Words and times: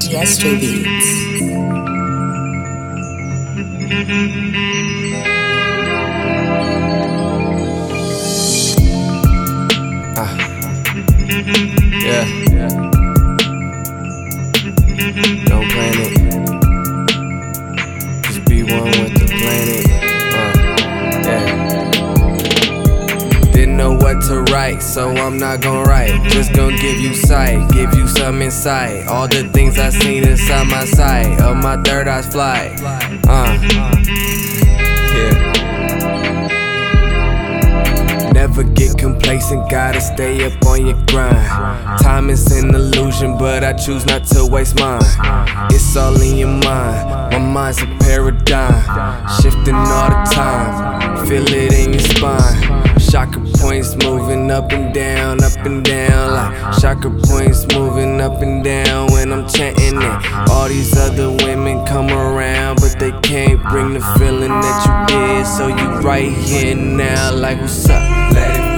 DSJ 0.00 0.60
Beats. 0.60 2.16
Ah, 10.18 10.34
Yeah. 12.00 12.24
Don't 15.46 15.68
plan 15.70 15.94
it. 16.00 16.12
Just 18.24 18.44
be 18.46 18.62
one 18.62 18.84
with 18.84 19.18
the 19.18 19.26
planet. 19.26 20.15
What 24.06 24.22
to 24.22 24.40
write, 24.52 24.80
so 24.80 25.10
I'm 25.10 25.36
not 25.36 25.60
gonna 25.60 25.82
write. 25.82 26.14
Just 26.30 26.52
gonna 26.52 26.76
give 26.76 27.00
you 27.00 27.12
sight, 27.12 27.68
give 27.72 27.92
you 27.92 28.06
some 28.06 28.40
insight. 28.40 29.08
All 29.08 29.26
the 29.26 29.48
things 29.48 29.80
I 29.80 29.90
seen 29.90 30.22
inside 30.22 30.68
my 30.68 30.84
sight, 30.84 31.40
of 31.40 31.56
my 31.56 31.76
third 31.82 32.06
eye's 32.06 32.28
flight. 32.28 32.80
Uh, 33.26 33.58
yeah. 35.12 35.52
Never 38.32 38.62
get 38.62 38.96
complacent, 38.96 39.68
gotta 39.68 40.00
stay 40.00 40.44
up 40.44 40.64
on 40.66 40.86
your 40.86 40.98
grind. 41.06 42.00
Time 42.00 42.30
is 42.30 42.46
an 42.52 42.72
illusion, 42.72 43.36
but 43.36 43.64
I 43.64 43.72
choose 43.72 44.06
not 44.06 44.22
to 44.26 44.46
waste 44.46 44.78
mine. 44.78 45.02
It's 45.72 45.96
all 45.96 46.14
in 46.22 46.36
your 46.36 46.46
mind, 46.46 47.32
my 47.32 47.38
mind's 47.38 47.82
a 47.82 47.86
paradigm. 48.04 48.84
Shifting 49.40 49.74
all 49.74 50.10
the 50.10 50.30
time, 50.32 51.26
feel 51.26 51.48
it 51.48 51.72
points 53.76 54.04
moving 54.04 54.50
up 54.50 54.72
and 54.72 54.94
down, 54.94 55.42
up 55.44 55.66
and 55.66 55.84
down. 55.84 56.32
Like 56.32 56.78
chakra 56.80 57.10
points 57.10 57.66
moving 57.74 58.20
up 58.20 58.40
and 58.40 58.64
down 58.64 59.12
when 59.12 59.32
I'm 59.32 59.46
chanting 59.48 60.00
it. 60.00 60.50
All 60.50 60.68
these 60.68 60.96
other 60.96 61.30
women 61.44 61.84
come 61.84 62.08
around, 62.08 62.76
but 62.76 62.98
they 62.98 63.12
can't 63.20 63.62
bring 63.64 63.92
the 63.92 64.00
feeling 64.18 64.48
that 64.48 65.08
you 65.10 65.16
did. 65.16 65.46
So 65.46 65.68
you 65.68 66.00
right 66.00 66.32
here 66.32 66.74
now, 66.74 67.34
like 67.34 67.60
what's 67.60 67.88
up? 67.88 68.32
Let 68.32 68.72
it 68.72 68.75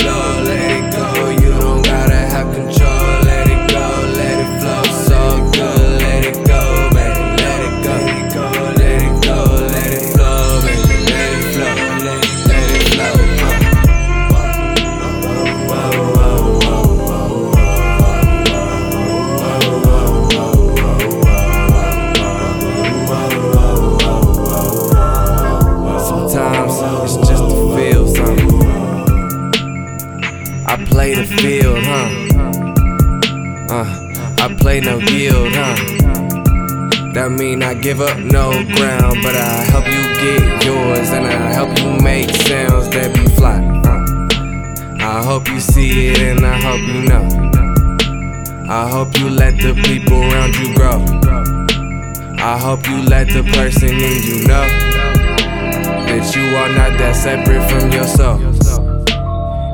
I 30.68 30.76
play 30.84 31.14
the 31.14 31.24
field, 31.24 31.78
huh? 31.82 32.10
Uh, 33.74 34.44
I 34.44 34.54
play 34.60 34.80
no 34.80 34.98
yield, 34.98 35.54
huh? 35.54 35.74
That 37.14 37.30
mean 37.30 37.62
I 37.62 37.72
give 37.72 38.02
up 38.02 38.18
no 38.18 38.50
ground, 38.76 39.16
but 39.22 39.34
I 39.34 39.64
help 39.72 39.86
you 39.86 40.02
get 40.20 40.64
yours 40.66 41.08
and 41.08 41.26
I 41.26 41.52
help 41.54 41.70
you 41.78 41.98
make 42.04 42.28
sounds 42.28 42.90
that 42.90 43.14
be 43.14 43.24
fly. 43.36 43.64
Uh, 43.86 44.04
I 45.00 45.24
hope 45.24 45.48
you 45.48 45.58
see 45.58 46.08
it 46.08 46.18
and 46.18 46.44
I 46.44 46.60
hope 46.60 46.82
you 46.82 47.00
know. 47.08 47.24
I 48.68 48.90
hope 48.90 49.18
you 49.18 49.30
let 49.30 49.56
the 49.56 49.72
people 49.88 50.20
around 50.20 50.54
you 50.56 50.74
grow. 50.74 51.00
I 52.44 52.58
hope 52.58 52.86
you 52.86 53.00
let 53.08 53.28
the 53.28 53.42
person 53.54 53.88
in 53.88 54.22
you 54.22 54.46
know 54.46 54.68
that 56.04 56.36
you 56.36 56.44
are 56.56 56.68
not 56.68 56.98
that 56.98 57.16
separate 57.16 57.66
from 57.70 57.90
your 57.90 58.04
soul. 58.04 58.67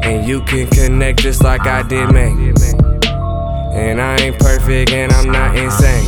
And 0.04 0.28
you 0.28 0.42
can 0.42 0.66
connect 0.68 1.20
just 1.20 1.42
like 1.42 1.66
I 1.66 1.82
did, 1.82 2.12
man. 2.12 2.54
And 3.72 4.00
I 4.00 4.16
ain't 4.16 4.38
perfect 4.38 4.92
and 4.92 5.10
I'm 5.12 5.32
not 5.32 5.56
insane. 5.56 6.04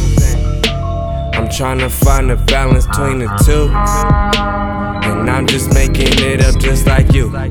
I'm 1.32 1.48
trying 1.48 1.78
to 1.78 1.88
find 1.88 2.30
a 2.30 2.36
balance 2.36 2.86
between 2.86 3.20
the 3.20 3.28
two. 3.44 3.70
And 5.08 5.30
I'm 5.30 5.46
just 5.46 5.72
making 5.72 6.08
it 6.08 6.42
up 6.42 6.58
just 6.58 6.86
like 6.86 7.12
you. 7.14 7.34
Uh, 7.34 7.48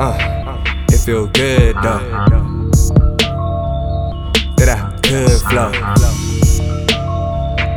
uh, 0.00 0.64
it 0.90 0.98
feel 0.98 1.26
good 1.26 1.76
though. 1.76 2.00
That 4.56 4.68
I 4.70 4.98
could 5.02 5.40
flow. 5.50 5.72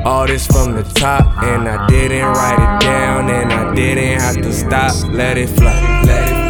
All 0.05 0.25
this 0.25 0.47
from 0.47 0.73
the 0.73 0.83
top, 0.95 1.43
and 1.43 1.67
I 1.67 1.85
didn't 1.87 2.23
write 2.23 2.59
it 2.59 2.81
down, 2.81 3.29
and 3.29 3.51
I 3.51 3.75
didn't 3.75 4.21
have 4.21 4.35
to 4.37 4.53
stop. 4.53 4.95
Let 5.11 5.37
it 5.37 5.47
flow. 5.49 6.46